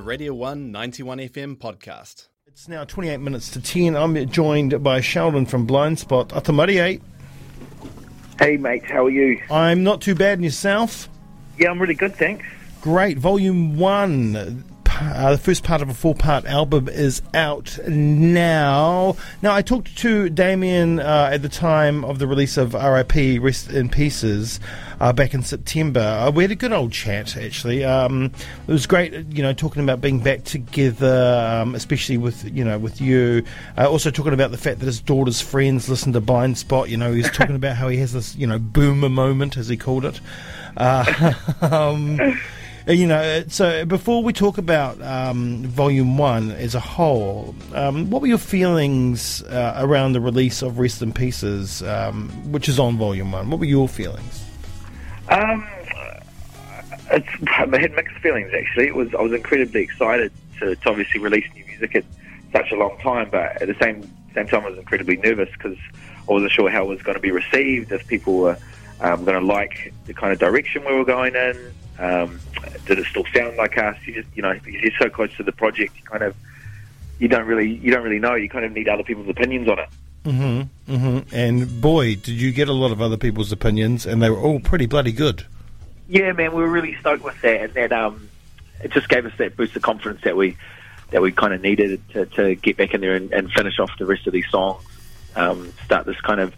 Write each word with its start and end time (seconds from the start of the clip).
a 0.00 0.02
Radio 0.02 0.32
1 0.32 0.72
91 0.72 1.18
FM 1.18 1.56
podcast. 1.58 2.28
It's 2.46 2.68
now 2.68 2.84
28 2.84 3.18
minutes 3.18 3.50
to 3.50 3.60
10. 3.60 3.94
I'm 3.94 4.30
joined 4.30 4.82
by 4.82 5.02
Shelton 5.02 5.44
from 5.44 5.66
Blindspott. 5.66 6.28
Atamarie, 6.28 7.02
Hey 8.38 8.56
mate, 8.56 8.84
how 8.86 9.04
are 9.04 9.10
you? 9.10 9.38
I'm 9.50 9.84
not 9.84 10.00
too 10.00 10.14
bad 10.14 10.38
in 10.38 10.44
yourself. 10.44 11.10
Yeah, 11.58 11.68
I'm 11.70 11.78
really 11.78 11.92
good, 11.94 12.16
thanks. 12.16 12.46
Great. 12.80 13.18
Volume 13.18 13.76
1, 13.76 14.64
uh, 15.00 15.32
the 15.32 15.38
first 15.38 15.64
part 15.64 15.80
of 15.80 15.88
a 15.88 15.94
four 15.94 16.14
part 16.14 16.44
album, 16.44 16.88
is 16.88 17.22
out 17.32 17.78
now. 17.88 19.16
Now, 19.40 19.54
I 19.54 19.62
talked 19.62 19.96
to 19.98 20.28
Damian 20.28 21.00
uh, 21.00 21.30
at 21.32 21.42
the 21.42 21.48
time 21.48 22.04
of 22.04 22.18
the 22.18 22.26
release 22.26 22.56
of 22.56 22.74
RIP, 22.74 23.42
Rest 23.42 23.70
in 23.70 23.88
Pieces, 23.88 24.60
uh, 25.00 25.12
back 25.12 25.32
in 25.32 25.42
September. 25.42 26.00
Uh, 26.00 26.30
we 26.30 26.44
had 26.44 26.50
a 26.50 26.56
good 26.56 26.72
old 26.72 26.92
chat, 26.92 27.36
actually. 27.36 27.82
Um, 27.82 28.26
it 28.68 28.72
was 28.72 28.86
great, 28.86 29.14
you 29.30 29.42
know, 29.42 29.54
talking 29.54 29.82
about 29.82 30.02
being 30.02 30.20
back 30.20 30.44
together, 30.44 31.60
um, 31.62 31.74
especially 31.74 32.18
with, 32.18 32.44
you 32.54 32.64
know, 32.64 32.78
with 32.78 33.00
you. 33.00 33.42
Uh, 33.78 33.88
also 33.88 34.10
talking 34.10 34.34
about 34.34 34.50
the 34.50 34.58
fact 34.58 34.80
that 34.80 34.86
his 34.86 35.00
daughter's 35.00 35.40
friends 35.40 35.88
listen 35.88 36.12
to 36.12 36.20
Blindspott. 36.20 36.88
You 36.88 36.98
know, 36.98 37.12
he's 37.12 37.30
talking 37.32 37.56
about 37.56 37.76
how 37.76 37.88
he 37.88 37.96
has 37.98 38.12
this, 38.12 38.36
you 38.36 38.46
know, 38.46 38.58
boomer 38.58 39.08
moment, 39.08 39.56
as 39.56 39.68
he 39.68 39.76
called 39.78 40.04
it. 40.04 40.20
Uh, 40.76 41.32
um, 41.62 42.18
you 42.86 43.06
know, 43.06 43.44
so 43.48 43.84
before 43.84 44.22
we 44.22 44.32
talk 44.32 44.58
about 44.58 45.00
um, 45.02 45.64
Volume 45.64 46.16
1 46.18 46.52
as 46.52 46.74
a 46.74 46.80
whole, 46.80 47.54
um, 47.74 48.10
what 48.10 48.22
were 48.22 48.28
your 48.28 48.38
feelings 48.38 49.42
uh, 49.44 49.74
around 49.78 50.12
the 50.12 50.20
release 50.20 50.62
of 50.62 50.78
Rest 50.78 51.02
in 51.02 51.12
Pieces, 51.12 51.82
um, 51.82 52.28
which 52.50 52.68
is 52.68 52.78
on 52.78 52.96
Volume 52.96 53.32
1? 53.32 53.50
What 53.50 53.60
were 53.60 53.66
your 53.66 53.88
feelings? 53.88 54.44
Um, 55.28 55.66
I 57.10 57.78
had 57.78 57.92
mixed 57.92 58.16
feelings 58.18 58.52
actually. 58.54 58.86
It 58.86 58.94
was 58.94 59.12
I 59.14 59.20
was 59.20 59.32
incredibly 59.32 59.82
excited 59.82 60.32
to, 60.60 60.76
to 60.76 60.88
obviously 60.88 61.20
release 61.20 61.46
new 61.54 61.64
music 61.66 61.94
in 61.96 62.04
such 62.52 62.70
a 62.70 62.76
long 62.76 62.96
time, 62.98 63.28
but 63.30 63.60
at 63.60 63.68
the 63.68 63.76
same 63.80 64.02
same 64.34 64.46
time 64.46 64.64
I 64.64 64.70
was 64.70 64.78
incredibly 64.78 65.16
nervous 65.16 65.50
because 65.52 65.76
I 66.28 66.32
wasn't 66.32 66.52
sure 66.52 66.70
how 66.70 66.84
it 66.84 66.88
was 66.88 67.02
going 67.02 67.16
to 67.16 67.20
be 67.20 67.32
received, 67.32 67.90
if 67.90 68.06
people 68.06 68.38
were 68.38 68.58
um, 69.00 69.24
going 69.24 69.40
to 69.40 69.44
like 69.44 69.92
the 70.06 70.14
kind 70.14 70.32
of 70.32 70.38
direction 70.38 70.84
we 70.84 70.94
were 70.94 71.04
going 71.04 71.34
in. 71.34 71.72
Um, 71.98 72.40
did 72.86 72.98
it 72.98 73.06
still 73.06 73.24
sound 73.34 73.56
like 73.56 73.78
us? 73.78 73.96
You 74.04 74.14
just 74.14 74.28
you 74.34 74.42
know 74.42 74.52
because 74.54 74.80
you're 74.82 74.92
so 74.98 75.08
close 75.08 75.34
to 75.36 75.42
the 75.42 75.52
project, 75.52 75.96
you 75.96 76.02
kind 76.04 76.22
of 76.22 76.34
you 77.18 77.28
don't 77.28 77.46
really 77.46 77.68
you 77.68 77.90
don't 77.90 78.02
really 78.02 78.18
know. 78.18 78.34
You 78.34 78.48
kind 78.48 78.64
of 78.64 78.72
need 78.72 78.88
other 78.88 79.02
people's 79.02 79.28
opinions 79.28 79.68
on 79.68 79.78
it. 79.78 79.88
Mm-hmm, 80.24 80.94
mm-hmm. 80.94 81.34
And 81.34 81.80
boy, 81.80 82.16
did 82.16 82.40
you 82.40 82.52
get 82.52 82.68
a 82.68 82.72
lot 82.72 82.92
of 82.92 83.00
other 83.00 83.16
people's 83.16 83.52
opinions, 83.52 84.06
and 84.06 84.20
they 84.22 84.28
were 84.28 84.40
all 84.40 84.60
pretty 84.60 84.86
bloody 84.86 85.12
good. 85.12 85.46
Yeah, 86.08 86.32
man, 86.32 86.52
we 86.52 86.62
were 86.62 86.68
really 86.68 86.96
stoked 86.96 87.24
with 87.24 87.40
that, 87.42 87.60
and 87.62 87.74
that 87.74 87.92
um, 87.92 88.28
it 88.82 88.90
just 88.92 89.08
gave 89.08 89.24
us 89.24 89.32
that 89.38 89.56
boost 89.56 89.76
of 89.76 89.82
confidence 89.82 90.20
that 90.24 90.36
we 90.36 90.56
that 91.10 91.22
we 91.22 91.32
kind 91.32 91.52
of 91.52 91.60
needed 91.60 92.00
to, 92.10 92.26
to 92.26 92.54
get 92.54 92.76
back 92.76 92.94
in 92.94 93.00
there 93.00 93.16
and, 93.16 93.32
and 93.32 93.50
finish 93.50 93.78
off 93.78 93.90
the 93.98 94.06
rest 94.06 94.26
of 94.26 94.32
these 94.32 94.48
songs. 94.48 94.82
Um, 95.34 95.72
start 95.84 96.06
this 96.06 96.20
kind 96.20 96.40
of 96.40 96.54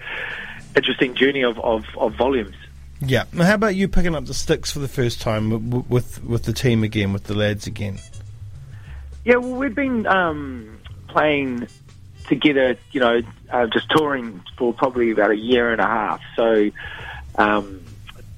interesting 0.76 1.14
journey 1.14 1.42
of, 1.42 1.58
of, 1.58 1.84
of 1.96 2.14
volumes. 2.14 2.56
Yeah. 3.04 3.24
Now, 3.32 3.44
how 3.44 3.54
about 3.54 3.74
you 3.74 3.88
picking 3.88 4.14
up 4.14 4.26
the 4.26 4.34
sticks 4.34 4.70
for 4.70 4.78
the 4.78 4.88
first 4.88 5.20
time 5.20 5.88
with 5.88 6.22
with 6.22 6.44
the 6.44 6.52
team 6.52 6.84
again, 6.84 7.12
with 7.12 7.24
the 7.24 7.34
lads 7.34 7.66
again? 7.66 7.98
Yeah, 9.24 9.36
well, 9.36 9.56
we've 9.56 9.74
been 9.74 10.06
um, 10.06 10.78
playing 11.08 11.68
together, 12.28 12.76
you 12.92 13.00
know, 13.00 13.22
uh, 13.50 13.66
just 13.66 13.90
touring 13.90 14.42
for 14.56 14.72
probably 14.72 15.10
about 15.10 15.30
a 15.30 15.36
year 15.36 15.72
and 15.72 15.80
a 15.80 15.86
half. 15.86 16.20
So 16.36 16.70
um, 17.36 17.84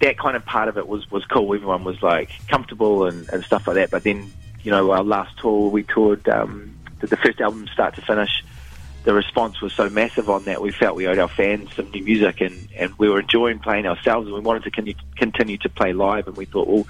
that 0.00 0.18
kind 0.18 0.36
of 0.36 0.44
part 0.44 0.68
of 0.68 0.76
it 0.76 0.88
was, 0.88 1.10
was 1.10 1.24
cool. 1.26 1.54
Everyone 1.54 1.84
was 1.84 2.02
like 2.02 2.30
comfortable 2.48 3.06
and, 3.06 3.28
and 3.30 3.44
stuff 3.44 3.66
like 3.66 3.76
that. 3.76 3.90
But 3.90 4.02
then, 4.02 4.30
you 4.62 4.70
know, 4.70 4.90
our 4.90 5.04
last 5.04 5.38
tour, 5.38 5.70
we 5.70 5.84
toured 5.84 6.28
um, 6.28 6.74
the 7.00 7.16
first 7.16 7.40
album 7.40 7.66
start 7.68 7.94
to 7.96 8.02
finish. 8.02 8.42
The 9.04 9.14
response 9.14 9.60
was 9.60 9.72
so 9.72 9.88
massive 9.90 10.30
on 10.30 10.44
that 10.44 10.60
we 10.60 10.72
felt 10.72 10.96
we 10.96 11.06
owed 11.06 11.18
our 11.18 11.28
fans 11.28 11.68
some 11.74 11.90
new 11.90 12.02
music 12.02 12.40
and, 12.40 12.68
and 12.76 12.92
we 12.98 13.08
were 13.08 13.20
enjoying 13.20 13.58
playing 13.58 13.86
ourselves 13.86 14.26
and 14.26 14.34
we 14.34 14.40
wanted 14.40 14.64
to 14.64 14.70
con- 14.70 14.94
continue 15.16 15.58
to 15.58 15.68
play 15.68 15.92
live 15.92 16.26
and 16.26 16.36
we 16.36 16.46
thought, 16.46 16.66
well, 16.66 16.86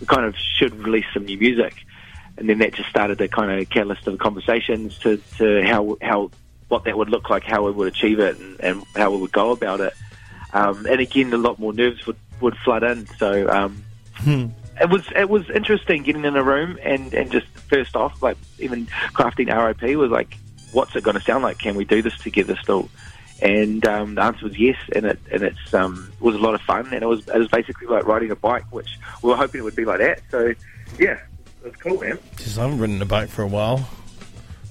we 0.00 0.06
kind 0.06 0.24
of 0.24 0.36
should 0.36 0.74
release 0.74 1.06
some 1.12 1.24
new 1.24 1.36
music 1.36 1.74
and 2.38 2.48
then 2.48 2.58
that 2.58 2.74
just 2.74 2.88
started 2.88 3.18
the 3.18 3.28
kind 3.28 3.50
of 3.50 3.68
catalyst 3.68 4.06
of 4.06 4.18
conversations 4.18 4.98
to, 4.98 5.16
to 5.38 5.62
how 5.64 5.96
how 6.02 6.30
what 6.68 6.84
that 6.84 6.98
would 6.98 7.08
look 7.08 7.30
like, 7.30 7.44
how 7.44 7.64
we 7.64 7.70
would 7.70 7.88
achieve 7.88 8.18
it, 8.18 8.38
and, 8.38 8.60
and 8.60 8.84
how 8.96 9.10
we 9.10 9.18
would 9.18 9.32
go 9.32 9.50
about 9.52 9.80
it. 9.80 9.94
Um, 10.52 10.84
and 10.86 11.00
again, 11.00 11.32
a 11.32 11.36
lot 11.36 11.58
more 11.58 11.72
nerves 11.72 12.04
would, 12.06 12.16
would 12.40 12.56
flood 12.58 12.82
in. 12.82 13.06
So 13.18 13.48
um, 13.48 13.84
Hmm. 14.16 14.46
it 14.80 14.88
was 14.88 15.06
it 15.14 15.28
was 15.28 15.48
interesting 15.50 16.02
getting 16.02 16.24
in 16.24 16.36
a 16.36 16.42
room 16.42 16.78
and, 16.82 17.12
and 17.12 17.30
just 17.30 17.46
first 17.46 17.94
off, 17.94 18.22
like 18.22 18.36
even 18.58 18.86
crafting 19.12 19.54
RIP 19.54 19.96
was 19.96 20.10
like, 20.10 20.36
what's 20.76 20.94
it 20.94 21.02
going 21.02 21.16
to 21.16 21.22
sound 21.22 21.42
like? 21.42 21.58
Can 21.58 21.74
we 21.74 21.84
do 21.86 22.02
this 22.02 22.16
together 22.18 22.54
still? 22.62 22.90
And 23.40 23.84
um, 23.86 24.14
the 24.14 24.22
answer 24.22 24.44
was 24.44 24.58
yes, 24.58 24.76
and 24.94 25.06
it 25.06 25.18
and 25.32 25.42
it's 25.42 25.74
um, 25.74 26.12
it 26.14 26.22
was 26.22 26.34
a 26.34 26.38
lot 26.38 26.54
of 26.54 26.60
fun, 26.60 26.86
and 26.92 27.02
it 27.02 27.06
was 27.06 27.26
it 27.28 27.38
was 27.38 27.48
basically 27.48 27.86
like 27.86 28.06
riding 28.06 28.30
a 28.30 28.36
bike, 28.36 28.64
which 28.70 28.98
we 29.22 29.30
were 29.30 29.36
hoping 29.36 29.60
it 29.60 29.64
would 29.64 29.76
be 29.76 29.84
like 29.84 29.98
that. 29.98 30.20
So 30.30 30.54
yeah, 30.98 31.18
it 31.62 31.64
was 31.64 31.76
cool, 31.76 31.98
man. 32.00 32.18
I 32.38 32.42
haven't 32.60 32.78
ridden 32.78 33.00
a 33.02 33.06
bike 33.06 33.28
for 33.28 33.42
a 33.42 33.46
while. 33.46 33.88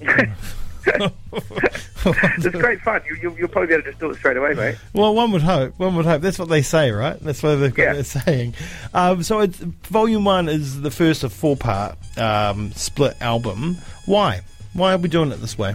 it's 0.90 2.46
great 2.48 2.80
fun. 2.80 3.02
You, 3.08 3.16
you, 3.22 3.36
you'll 3.38 3.48
probably 3.48 3.68
be 3.68 3.74
able 3.74 3.84
to 3.84 3.90
just 3.90 4.00
do 4.00 4.10
it 4.10 4.16
straight 4.16 4.36
away, 4.36 4.54
mate. 4.54 4.76
Well, 4.92 5.14
one 5.14 5.32
would 5.32 5.42
hope. 5.42 5.78
One 5.78 5.96
would 5.96 6.04
hope. 6.06 6.22
That's 6.22 6.38
what 6.38 6.48
they 6.48 6.62
say, 6.62 6.90
right? 6.90 7.18
That's 7.20 7.42
what 7.42 7.56
they've 7.56 7.74
got 7.74 7.82
Yeah. 7.82 7.92
their 7.94 8.04
saying. 8.04 8.54
Um, 8.94 9.22
so, 9.22 9.40
it's, 9.40 9.58
volume 9.58 10.24
one 10.24 10.48
is 10.48 10.80
the 10.80 10.90
first 10.90 11.24
of 11.24 11.32
four 11.32 11.56
part 11.56 11.96
um, 12.18 12.72
split 12.72 13.16
album. 13.20 13.78
Why? 14.06 14.42
Why 14.74 14.92
are 14.94 14.98
we 14.98 15.08
doing 15.08 15.32
it 15.32 15.36
this 15.36 15.56
way? 15.58 15.74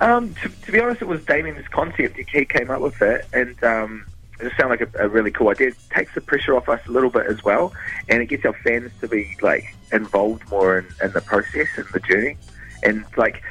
Um, 0.00 0.34
to, 0.42 0.48
to 0.48 0.72
be 0.72 0.80
honest, 0.80 1.02
it 1.02 1.08
was 1.08 1.22
Damian's 1.24 1.68
concept. 1.68 2.16
He- 2.16 2.26
He 2.38 2.44
came 2.44 2.70
up 2.70 2.80
with 2.80 3.00
it, 3.02 3.26
and 3.32 3.62
um, 3.64 4.06
it 4.40 4.44
just 4.44 4.56
sounded 4.56 4.80
like 4.80 4.94
a, 4.94 5.04
a 5.04 5.08
really 5.08 5.30
cool 5.30 5.48
idea. 5.50 5.68
It 5.68 5.76
takes 5.94 6.14
the 6.14 6.20
pressure 6.20 6.56
off 6.56 6.68
us 6.68 6.80
a 6.86 6.90
little 6.90 7.10
bit 7.10 7.26
as 7.26 7.44
well, 7.44 7.72
and 8.08 8.22
it 8.22 8.26
gets 8.26 8.44
our 8.44 8.54
fans 8.54 8.90
to 9.00 9.08
be 9.08 9.36
like 9.42 9.74
involved 9.92 10.48
more 10.50 10.78
in, 10.78 10.86
in 11.02 11.12
the 11.12 11.20
process 11.20 11.68
and 11.76 11.86
the 11.92 12.00
journey. 12.00 12.36
And 12.82 13.04
like 13.16 13.42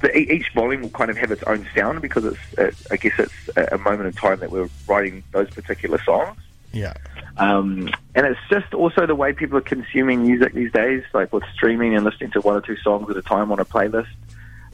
the, 0.00 0.16
each 0.16 0.50
volume 0.54 0.82
will 0.82 0.90
kind 0.90 1.10
of 1.10 1.18
have 1.18 1.30
its 1.30 1.42
own 1.42 1.66
sound 1.74 2.00
because 2.00 2.24
it's, 2.24 2.38
it, 2.56 2.74
I 2.90 2.96
guess, 2.96 3.18
it's 3.18 3.50
a, 3.56 3.74
a 3.74 3.78
moment 3.78 4.06
in 4.06 4.12
time 4.14 4.40
that 4.40 4.50
we're 4.50 4.68
writing 4.88 5.22
those 5.32 5.50
particular 5.50 6.00
songs. 6.02 6.38
Yeah. 6.72 6.94
Um, 7.36 7.90
and 8.14 8.26
it's 8.26 8.40
just 8.48 8.72
also 8.74 9.04
the 9.06 9.14
way 9.14 9.32
people 9.32 9.58
are 9.58 9.62
consuming 9.62 10.22
music 10.22 10.52
these 10.54 10.72
days, 10.72 11.02
like 11.12 11.32
with 11.32 11.44
streaming 11.52 11.94
and 11.94 12.04
listening 12.04 12.30
to 12.32 12.40
one 12.40 12.54
or 12.56 12.60
two 12.60 12.76
songs 12.76 13.10
at 13.10 13.16
a 13.16 13.22
time 13.22 13.50
on 13.52 13.58
a 13.60 13.64
playlist. 13.64 14.08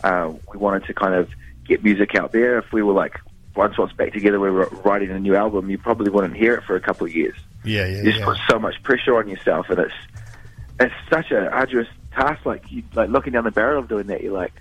Uh, 0.06 0.32
we 0.52 0.58
wanted 0.58 0.84
to 0.84 0.94
kind 0.94 1.14
of 1.14 1.28
get 1.66 1.82
music 1.82 2.14
out 2.14 2.30
there. 2.30 2.58
If 2.58 2.72
we 2.72 2.82
were 2.82 2.92
like 2.92 3.18
once 3.56 3.76
once 3.76 3.92
back 3.92 4.12
together, 4.12 4.38
we 4.38 4.50
were 4.50 4.68
writing 4.84 5.10
a 5.10 5.18
new 5.18 5.34
album, 5.34 5.68
you 5.68 5.78
probably 5.78 6.10
wouldn't 6.10 6.36
hear 6.36 6.54
it 6.54 6.64
for 6.64 6.76
a 6.76 6.80
couple 6.80 7.06
of 7.06 7.14
years. 7.14 7.36
Yeah, 7.64 7.86
yeah, 7.86 7.96
You 7.98 8.04
just 8.04 8.18
yeah. 8.20 8.24
put 8.26 8.38
so 8.48 8.58
much 8.58 8.80
pressure 8.82 9.16
on 9.16 9.28
yourself, 9.28 9.68
and 9.70 9.80
it's 9.80 9.94
it's 10.78 10.94
such 11.10 11.30
a 11.32 11.50
arduous 11.50 11.88
task. 12.12 12.46
Like 12.46 12.70
you, 12.70 12.84
like 12.94 13.10
looking 13.10 13.32
down 13.32 13.44
the 13.44 13.50
barrel 13.50 13.80
of 13.82 13.88
doing 13.88 14.06
that, 14.06 14.22
you're 14.22 14.32
like, 14.32 14.52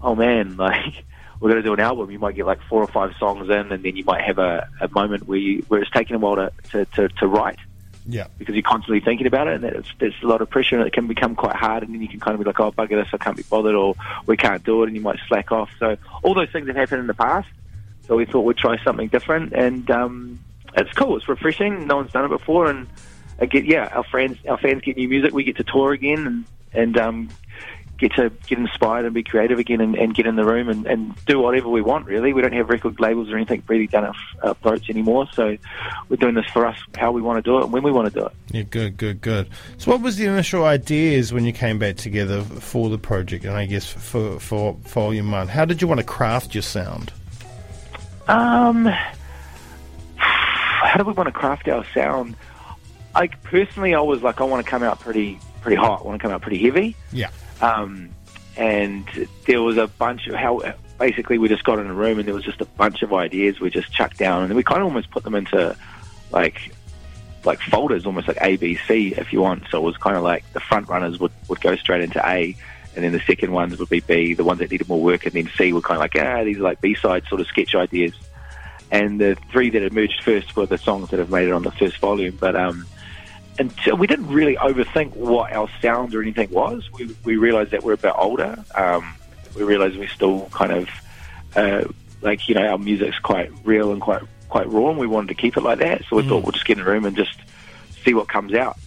oh 0.00 0.14
man, 0.14 0.56
like 0.68 1.04
we're 1.40 1.50
going 1.50 1.62
to 1.62 1.68
do 1.68 1.74
an 1.74 1.80
album. 1.80 2.10
You 2.10 2.18
might 2.18 2.34
get 2.36 2.46
like 2.46 2.62
four 2.68 2.82
or 2.82 2.86
five 2.88 3.14
songs 3.18 3.50
in, 3.50 3.72
and 3.72 3.82
then 3.84 3.96
you 3.96 4.04
might 4.04 4.22
have 4.22 4.38
a, 4.38 4.68
a 4.80 4.88
moment 4.88 5.26
where 5.28 5.38
you 5.38 5.64
where 5.68 5.82
it's 5.82 5.90
taking 5.90 6.16
a 6.16 6.18
while 6.18 6.36
to, 6.36 6.52
to, 6.70 6.84
to, 6.86 7.08
to 7.08 7.26
write 7.26 7.58
Yeah. 8.04 8.26
because 8.38 8.54
you're 8.54 8.62
constantly 8.62 9.00
thinking 9.00 9.26
about 9.26 9.46
it, 9.48 9.62
and 9.62 9.64
it's, 9.64 9.88
there's 9.98 10.14
a 10.22 10.26
lot 10.26 10.40
of 10.40 10.50
pressure, 10.50 10.76
and 10.76 10.86
it 10.86 10.92
can 10.92 11.06
become 11.06 11.34
quite 11.34 11.56
hard. 11.56 11.82
And 11.82 11.94
then 11.94 12.02
you 12.02 12.08
can 12.08 12.20
kind 12.20 12.34
of 12.34 12.40
be 12.40 12.44
like, 12.44 12.58
"Oh, 12.58 12.72
bugger 12.72 13.02
this, 13.02 13.08
I 13.12 13.18
can't 13.18 13.36
be 13.36 13.44
bothered," 13.44 13.74
or 13.74 13.94
"We 14.26 14.36
can't 14.36 14.64
do 14.64 14.82
it," 14.82 14.86
and 14.86 14.96
you 14.96 15.02
might 15.02 15.20
slack 15.28 15.52
off. 15.52 15.70
So 15.78 15.96
all 16.22 16.34
those 16.34 16.50
things 16.50 16.66
have 16.66 16.76
happened 16.76 17.00
in 17.00 17.06
the 17.06 17.14
past. 17.14 17.48
So 18.08 18.16
we 18.16 18.24
thought 18.24 18.40
we'd 18.42 18.56
try 18.56 18.82
something 18.82 19.08
different, 19.08 19.52
and 19.52 19.90
um, 19.90 20.40
it's 20.76 20.92
cool. 20.92 21.16
It's 21.16 21.28
refreshing. 21.28 21.86
No 21.86 21.96
one's 21.96 22.12
done 22.12 22.24
it 22.24 22.28
before, 22.28 22.66
and 22.66 22.88
get 23.50 23.64
yeah, 23.64 23.88
our 23.92 24.04
friends, 24.04 24.38
our 24.48 24.58
fans 24.58 24.82
get 24.82 24.96
new 24.96 25.08
music. 25.08 25.32
We 25.32 25.44
get 25.44 25.56
to 25.56 25.64
tour 25.64 25.92
again, 25.92 26.26
and 26.26 26.44
and 26.74 26.98
um, 26.98 27.28
get 28.02 28.14
to 28.16 28.30
get 28.46 28.58
inspired 28.58 29.04
and 29.04 29.14
be 29.14 29.22
creative 29.22 29.58
again, 29.58 29.80
and, 29.80 29.94
and 29.96 30.14
get 30.14 30.26
in 30.26 30.36
the 30.36 30.44
room 30.44 30.68
and, 30.68 30.86
and 30.86 31.14
do 31.24 31.38
whatever 31.38 31.68
we 31.68 31.80
want. 31.80 32.06
Really, 32.06 32.32
we 32.32 32.42
don't 32.42 32.52
have 32.52 32.68
record 32.68 33.00
labels 33.00 33.30
or 33.30 33.36
anything 33.36 33.62
really 33.68 33.86
down 33.86 34.04
our, 34.04 34.14
our 34.42 34.54
throats 34.54 34.90
anymore. 34.90 35.28
So 35.32 35.56
we're 36.08 36.16
doing 36.16 36.34
this 36.34 36.46
for 36.46 36.66
us, 36.66 36.76
how 36.96 37.12
we 37.12 37.22
want 37.22 37.42
to 37.42 37.48
do 37.48 37.58
it, 37.58 37.64
and 37.64 37.72
when 37.72 37.82
we 37.82 37.92
want 37.92 38.12
to 38.12 38.20
do 38.20 38.26
it. 38.26 38.32
Yeah, 38.50 38.62
good, 38.62 38.96
good, 38.96 39.20
good. 39.20 39.48
So, 39.78 39.90
what 39.90 40.02
was 40.02 40.16
the 40.16 40.26
initial 40.26 40.64
ideas 40.64 41.32
when 41.32 41.44
you 41.44 41.52
came 41.52 41.78
back 41.78 41.96
together 41.96 42.42
for 42.42 42.90
the 42.90 42.98
project, 42.98 43.44
and 43.44 43.54
I 43.54 43.66
guess 43.66 43.86
for 43.86 44.38
for 44.40 44.74
Volume 44.74 45.30
One? 45.30 45.48
How 45.48 45.64
did 45.64 45.80
you 45.80 45.88
want 45.88 46.00
to 46.00 46.06
craft 46.06 46.54
your 46.54 46.62
sound? 46.62 47.12
Um, 48.28 48.86
how 50.16 50.98
do 50.98 51.04
we 51.04 51.12
want 51.12 51.28
to 51.28 51.32
craft 51.32 51.68
our 51.68 51.84
sound? 51.94 52.36
I 53.14 53.26
personally, 53.28 53.94
I 53.94 54.00
was 54.00 54.22
like, 54.22 54.40
I 54.40 54.44
want 54.44 54.64
to 54.64 54.70
come 54.70 54.82
out 54.82 55.00
pretty, 55.00 55.38
pretty 55.62 55.76
hot. 55.76 56.04
Want 56.04 56.20
to 56.20 56.22
come 56.22 56.32
out 56.32 56.42
pretty 56.42 56.58
heavy. 56.58 56.96
Yeah. 57.12 57.30
Um, 57.60 58.10
and 58.56 59.06
there 59.46 59.62
was 59.62 59.78
a 59.78 59.86
bunch 59.86 60.26
of 60.26 60.34
how 60.34 60.60
basically 60.98 61.38
we 61.38 61.48
just 61.48 61.64
got 61.64 61.78
in 61.78 61.86
a 61.86 61.94
room 61.94 62.18
and 62.18 62.28
there 62.28 62.34
was 62.34 62.44
just 62.44 62.60
a 62.60 62.66
bunch 62.66 63.02
of 63.02 63.12
ideas 63.12 63.60
we 63.60 63.70
just 63.70 63.92
chucked 63.92 64.18
down 64.18 64.44
and 64.44 64.54
we 64.54 64.62
kind 64.62 64.80
of 64.80 64.86
almost 64.86 65.10
put 65.10 65.24
them 65.24 65.34
into 65.34 65.76
like 66.30 66.72
like 67.44 67.60
folders, 67.60 68.06
almost 68.06 68.28
like 68.28 68.38
A, 68.40 68.56
B, 68.56 68.78
C, 68.86 69.14
if 69.16 69.32
you 69.32 69.40
want. 69.40 69.64
So 69.70 69.78
it 69.78 69.82
was 69.82 69.96
kind 69.96 70.16
of 70.16 70.22
like 70.22 70.44
the 70.52 70.60
front 70.60 70.88
runners 70.88 71.18
would, 71.18 71.32
would 71.48 71.60
go 71.60 71.74
straight 71.76 72.02
into 72.02 72.24
A, 72.24 72.56
and 72.94 73.04
then 73.04 73.12
the 73.12 73.20
second 73.20 73.52
ones 73.52 73.78
would 73.78 73.88
be 73.88 74.00
B, 74.00 74.34
the 74.34 74.44
ones 74.44 74.60
that 74.60 74.70
needed 74.70 74.88
more 74.88 75.00
work, 75.00 75.26
and 75.26 75.34
then 75.34 75.50
C 75.56 75.72
were 75.72 75.80
kind 75.80 75.96
of 75.96 76.00
like, 76.00 76.14
ah, 76.16 76.44
these 76.44 76.58
are 76.58 76.62
like 76.62 76.80
B-side 76.80 77.24
sort 77.26 77.40
of 77.40 77.46
sketch 77.46 77.74
ideas. 77.74 78.12
And 78.90 79.20
the 79.20 79.36
three 79.50 79.70
that 79.70 79.82
emerged 79.82 80.22
first 80.22 80.54
were 80.54 80.66
the 80.66 80.78
songs 80.78 81.10
that 81.10 81.18
have 81.18 81.30
made 81.30 81.48
it 81.48 81.52
on 81.52 81.62
the 81.62 81.72
first 81.72 81.96
volume. 81.96 82.36
But 82.38 82.54
um, 82.54 82.86
until 83.58 83.96
we 83.96 84.06
didn't 84.06 84.28
really 84.28 84.56
overthink 84.56 85.14
what 85.14 85.52
our 85.52 85.68
sound 85.80 86.14
or 86.14 86.22
anything 86.22 86.50
was. 86.50 86.90
We, 86.92 87.14
we 87.24 87.36
realized 87.36 87.72
that 87.72 87.82
we're 87.82 87.92
a 87.92 87.98
bit 87.98 88.14
older. 88.16 88.64
Um, 88.74 89.14
we 89.54 89.62
realized 89.62 89.96
we 89.96 90.06
still 90.06 90.48
kind 90.50 90.72
of 90.72 90.88
uh, 91.54 91.84
like 92.22 92.48
you 92.48 92.54
know 92.54 92.66
our 92.66 92.78
music's 92.78 93.18
quite 93.18 93.50
real 93.64 93.92
and 93.92 94.00
quite 94.00 94.22
quite 94.48 94.68
raw, 94.68 94.90
and 94.90 94.98
we 94.98 95.06
wanted 95.06 95.28
to 95.28 95.34
keep 95.34 95.56
it 95.56 95.62
like 95.62 95.78
that. 95.78 96.04
So 96.08 96.16
we 96.16 96.22
mm. 96.22 96.28
thought 96.28 96.44
we'll 96.44 96.52
just 96.52 96.66
get 96.66 96.78
in 96.78 96.84
a 96.84 96.86
room 96.86 97.04
and 97.04 97.16
just 97.16 97.36
see 98.04 98.14
what 98.14 98.28
comes 98.28 98.54
out. 98.54 98.78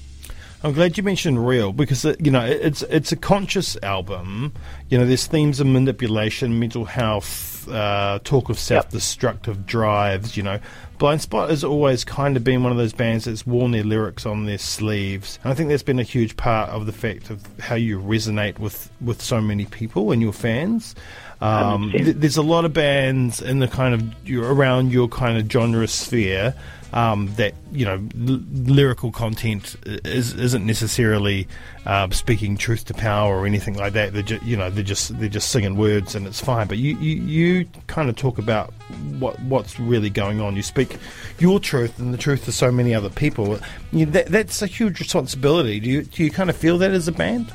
I'm 0.66 0.74
glad 0.74 0.98
you 0.98 1.04
mentioned 1.04 1.46
real 1.46 1.74
because 1.74 2.04
uh, 2.04 2.16
you 2.18 2.32
know 2.32 2.44
it's 2.44 2.82
it's 2.84 3.12
a 3.12 3.16
conscious 3.16 3.78
album. 3.84 4.52
You 4.90 4.98
know, 4.98 5.06
there's 5.06 5.28
themes 5.28 5.60
of 5.60 5.68
manipulation, 5.68 6.58
mental 6.58 6.86
health, 6.86 7.70
uh, 7.70 8.18
talk 8.24 8.50
of 8.50 8.58
self-destructive 8.58 9.58
yep. 9.58 9.66
drives. 9.68 10.36
You 10.36 10.42
know, 10.42 10.60
Blindspott 10.98 11.52
has 11.52 11.64
always 11.64 12.04
kind 12.04 12.36
of 12.36 12.44
been 12.44 12.64
one 12.64 12.72
of 12.72 12.80
those 12.80 12.94
bands 12.94 13.26
that's 13.26 13.46
worn 13.46 13.74
their 13.74 13.84
lyrics 13.84 14.26
on 14.26 14.48
their 14.48 14.58
sleeves, 14.58 15.38
and 15.44 15.54
I 15.54 15.56
think 15.56 15.70
that's 15.70 15.84
been 15.84 16.00
a 16.00 16.04
huge 16.04 16.36
part 16.36 16.72
of 16.72 16.88
the 16.88 16.94
fact 16.94 17.30
of 17.30 17.44
how 17.60 17.76
you 17.76 18.00
resonate 18.00 18.58
with 18.58 18.90
with 19.02 19.22
so 19.22 19.40
many 19.40 19.66
people 19.66 20.12
and 20.12 20.20
your 20.20 20.34
fans. 20.34 20.96
Um, 21.42 21.92
th- 21.92 22.16
there's 22.18 22.38
a 22.38 22.42
lot 22.42 22.66
of 22.66 22.74
bands 22.74 23.42
in 23.42 23.60
the 23.60 23.68
kind 23.68 23.94
of 23.94 24.32
around 24.44 24.92
your 24.92 25.08
kind 25.08 25.38
of 25.38 25.52
genre 25.52 25.88
sphere 25.88 26.56
um, 26.94 27.34
that 27.36 27.54
you 27.74 27.86
know 27.86 27.96
l- 27.96 28.42
lyrical 28.54 29.12
content 29.12 29.76
is, 29.86 30.34
isn't 30.34 30.66
necessarily 30.66 31.48
uh, 31.86 32.10
speaking 32.12 32.56
truth 32.56 32.86
to 32.86 32.94
power 32.94 33.38
or 33.38 33.46
anything 33.46 33.76
like 33.76 33.94
that. 33.94 34.14
They're 34.14 34.24
ju- 34.24 34.40
you 34.44 34.56
know 34.56 34.70
they're 34.70 34.84
just 34.84 35.20
they're 35.20 35.28
just 35.30 35.52
singing 35.52 35.76
words 35.76 36.16
and 36.16 36.26
it's 36.26 36.40
fine. 36.40 36.68
But 36.68 36.78
you, 36.78 36.98
you, 36.98 37.16
you 37.22 37.70
kind 37.88 38.10
of 38.10 38.16
talk 38.16 38.38
about 38.38 38.74
what 39.20 39.38
what's 39.42 39.78
really 39.78 40.10
going 40.10 40.40
on. 40.40 40.56
You 40.56 40.64
speak 40.64 40.98
your 41.38 41.60
truth 41.60 42.00
and 42.00 42.14
the 42.14 42.18
truth 42.18 42.48
of 42.48 42.54
so 42.54 42.72
many 42.72 42.96
other 42.96 43.10
people. 43.10 43.60
You, 43.92 44.06
that, 44.08 44.28
that's 44.28 44.62
a 44.62 44.68
huge 44.68 45.00
responsibility. 45.02 45.82
Do 45.82 45.90
you 45.90 46.04
do 46.04 46.24
you 46.24 46.32
kind 46.32 46.50
of 46.50 46.56
feel 46.56 46.78
that 46.78 46.92
as 46.92 47.10
a 47.10 47.12
band? 47.12 47.52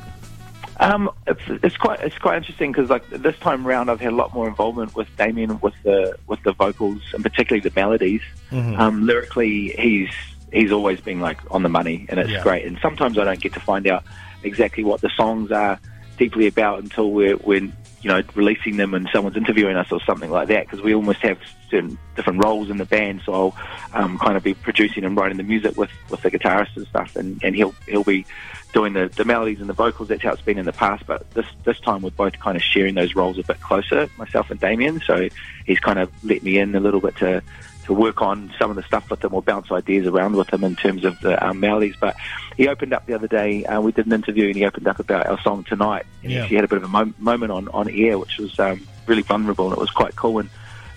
Um, 0.80 1.10
it's, 1.26 1.42
it's 1.62 1.76
quite 1.76 2.00
it's 2.00 2.16
quite 2.16 2.38
interesting 2.38 2.72
because 2.72 2.88
like 2.88 3.06
this 3.10 3.38
time 3.38 3.66
around, 3.66 3.90
I've 3.90 4.00
had 4.00 4.14
a 4.14 4.16
lot 4.16 4.32
more 4.32 4.48
involvement 4.48 4.96
with 4.96 5.14
Damian 5.18 5.60
with 5.60 5.74
the 5.82 6.16
with 6.26 6.42
the 6.42 6.52
vocals 6.52 7.02
and 7.12 7.22
particularly 7.22 7.60
the 7.60 7.72
melodies. 7.78 8.22
Mm-hmm. 8.50 8.80
Um, 8.80 9.06
lyrically, 9.06 9.74
he's 9.78 10.08
he's 10.50 10.72
always 10.72 10.98
been 11.02 11.20
like 11.20 11.38
on 11.50 11.62
the 11.62 11.68
money, 11.68 12.06
and 12.08 12.18
it's 12.18 12.30
yeah. 12.30 12.42
great. 12.42 12.64
And 12.64 12.78
sometimes 12.80 13.18
I 13.18 13.24
don't 13.24 13.40
get 13.40 13.52
to 13.54 13.60
find 13.60 13.86
out 13.86 14.04
exactly 14.42 14.82
what 14.82 15.02
the 15.02 15.10
songs 15.10 15.52
are 15.52 15.78
deeply 16.16 16.46
about 16.46 16.82
until 16.82 17.10
we're 17.10 17.36
we're 17.36 17.70
you 18.02 18.08
know 18.08 18.22
releasing 18.34 18.76
them 18.76 18.94
and 18.94 19.08
someone's 19.12 19.36
interviewing 19.36 19.76
us 19.76 19.92
or 19.92 20.00
something 20.00 20.30
like 20.30 20.48
that 20.48 20.66
because 20.66 20.80
we 20.80 20.94
almost 20.94 21.20
have 21.20 21.38
certain 21.70 21.98
different 22.16 22.42
roles 22.42 22.70
in 22.70 22.78
the 22.78 22.84
band. 22.84 23.22
So 23.24 23.32
I'll 23.32 23.56
um, 23.92 24.18
kind 24.18 24.36
of 24.36 24.42
be 24.42 24.54
producing 24.54 25.04
and 25.04 25.16
writing 25.16 25.36
the 25.36 25.42
music 25.42 25.76
with 25.76 25.90
with 26.08 26.22
the 26.22 26.30
guitarist 26.30 26.76
and 26.76 26.86
stuff, 26.86 27.16
and 27.16 27.42
and 27.42 27.54
he'll 27.54 27.74
he'll 27.86 28.04
be 28.04 28.26
doing 28.72 28.92
the, 28.92 29.08
the 29.16 29.24
melodies 29.24 29.60
and 29.60 29.68
the 29.68 29.74
vocals. 29.74 30.08
That's 30.08 30.22
how 30.22 30.32
it's 30.32 30.42
been 30.42 30.58
in 30.58 30.64
the 30.64 30.72
past. 30.72 31.04
But 31.06 31.30
this 31.32 31.46
this 31.64 31.78
time 31.80 32.02
we're 32.02 32.10
both 32.10 32.38
kind 32.38 32.56
of 32.56 32.62
sharing 32.62 32.94
those 32.94 33.14
roles 33.14 33.38
a 33.38 33.42
bit 33.42 33.60
closer, 33.60 34.08
myself 34.16 34.50
and 34.50 34.60
Damian. 34.60 35.00
So 35.00 35.28
he's 35.66 35.80
kind 35.80 35.98
of 35.98 36.10
let 36.24 36.42
me 36.42 36.58
in 36.58 36.74
a 36.74 36.80
little 36.80 37.00
bit 37.00 37.16
to 37.16 37.42
to 37.84 37.94
work 37.94 38.22
on 38.22 38.52
some 38.58 38.70
of 38.70 38.76
the 38.76 38.82
stuff 38.82 39.10
with 39.10 39.24
him 39.24 39.34
or 39.34 39.42
bounce 39.42 39.70
ideas 39.72 40.06
around 40.06 40.36
with 40.36 40.52
him 40.52 40.64
in 40.64 40.76
terms 40.76 41.04
of 41.04 41.18
the 41.20 41.44
um, 41.44 41.60
melodies. 41.60 41.94
But 41.98 42.16
he 42.56 42.68
opened 42.68 42.92
up 42.92 43.06
the 43.06 43.14
other 43.14 43.28
day. 43.28 43.64
Uh, 43.64 43.80
we 43.80 43.92
did 43.92 44.06
an 44.06 44.12
interview 44.12 44.46
and 44.48 44.56
he 44.56 44.64
opened 44.64 44.86
up 44.86 44.98
about 44.98 45.26
our 45.26 45.40
song 45.40 45.64
tonight. 45.64 46.06
And 46.22 46.32
yeah. 46.32 46.44
he 46.44 46.54
had 46.54 46.64
a 46.64 46.68
bit 46.68 46.78
of 46.78 46.84
a 46.84 46.88
mo- 46.88 47.14
moment 47.18 47.52
on 47.52 47.68
on 47.68 47.88
air, 47.88 48.18
which 48.18 48.38
was 48.38 48.58
um, 48.58 48.86
really 49.06 49.22
vulnerable 49.22 49.66
and 49.66 49.76
it 49.76 49.80
was 49.80 49.90
quite 49.90 50.16
cool. 50.16 50.38
And 50.38 50.50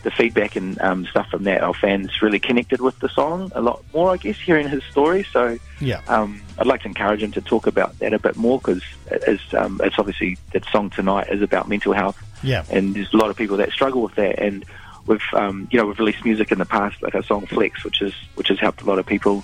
the 0.03 0.11
feedback 0.11 0.55
and 0.55 0.79
um, 0.81 1.05
stuff 1.05 1.29
from 1.29 1.43
that, 1.45 1.63
our 1.63 1.73
fans 1.73 2.21
really 2.21 2.39
connected 2.39 2.81
with 2.81 2.99
the 2.99 3.09
song 3.09 3.51
a 3.55 3.61
lot 3.61 3.83
more, 3.93 4.11
I 4.11 4.17
guess, 4.17 4.37
hearing 4.37 4.67
his 4.67 4.83
story. 4.83 5.25
So 5.31 5.57
yeah, 5.79 6.01
um, 6.07 6.41
I'd 6.59 6.67
like 6.67 6.81
to 6.81 6.87
encourage 6.87 7.23
him 7.23 7.31
to 7.31 7.41
talk 7.41 7.67
about 7.67 7.97
that 7.99 8.13
a 8.13 8.19
bit 8.19 8.35
more 8.35 8.59
because 8.59 8.83
it's, 9.09 9.53
um, 9.53 9.79
it's 9.83 9.97
obviously 9.97 10.37
that 10.51 10.65
song 10.65 10.89
tonight 10.89 11.29
is 11.31 11.41
about 11.41 11.67
mental 11.67 11.93
health. 11.93 12.21
Yeah, 12.43 12.65
and 12.69 12.93
there's 12.93 13.13
a 13.13 13.17
lot 13.17 13.29
of 13.29 13.37
people 13.37 13.57
that 13.57 13.71
struggle 13.71 14.01
with 14.01 14.15
that, 14.15 14.39
and 14.39 14.65
we've 15.05 15.21
um, 15.33 15.67
you 15.71 15.79
know 15.79 15.85
we've 15.85 15.99
released 15.99 16.23
music 16.23 16.51
in 16.51 16.59
the 16.59 16.65
past 16.65 17.01
like 17.01 17.15
our 17.15 17.23
song 17.23 17.45
Phlex, 17.45 17.83
which 17.83 18.01
is 18.01 18.13
which 18.35 18.47
has 18.49 18.59
helped 18.59 18.81
a 18.81 18.85
lot 18.85 18.99
of 18.99 19.05
people. 19.05 19.43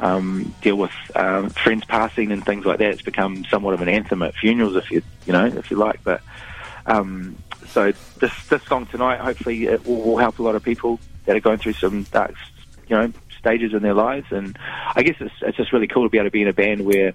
Um, 0.00 0.54
deal 0.62 0.76
with 0.76 0.92
um, 1.14 1.50
friends 1.50 1.84
passing 1.84 2.32
and 2.32 2.44
things 2.44 2.64
like 2.64 2.78
that. 2.78 2.90
It's 2.90 3.02
become 3.02 3.44
somewhat 3.44 3.74
of 3.74 3.82
an 3.82 3.88
anthem 3.88 4.22
at 4.22 4.34
funerals, 4.34 4.74
if 4.74 4.90
you 4.90 5.02
you 5.26 5.32
know, 5.32 5.46
if 5.46 5.70
you 5.70 5.76
like. 5.76 6.02
But 6.02 6.22
um, 6.86 7.36
so 7.68 7.92
this 8.20 8.32
this 8.48 8.62
song 8.64 8.86
tonight, 8.86 9.20
hopefully, 9.20 9.66
it 9.66 9.86
will, 9.86 10.02
will, 10.02 10.16
help 10.16 10.38
a 10.38 10.42
lot 10.42 10.56
of 10.56 10.62
people 10.62 10.98
that 11.26 11.36
are 11.36 11.40
going 11.40 11.58
through 11.58 11.74
some 11.74 12.02
dark, 12.04 12.34
you 12.88 12.96
know, 12.96 13.12
stages 13.38 13.74
in 13.74 13.82
their 13.82 13.94
lives. 13.94 14.26
And 14.30 14.58
I 14.94 15.02
guess 15.02 15.16
it's 15.20 15.34
it's 15.42 15.56
just 15.56 15.72
really 15.72 15.86
cool 15.86 16.04
to 16.04 16.08
be 16.08 16.18
able 16.18 16.28
to 16.28 16.32
be 16.32 16.42
in 16.42 16.48
a 16.48 16.52
band 16.52 16.84
where 16.84 17.12